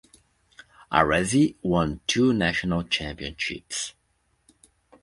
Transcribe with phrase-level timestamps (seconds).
[0.91, 3.93] Arese won two national championships.